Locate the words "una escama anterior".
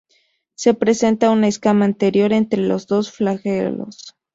1.29-2.33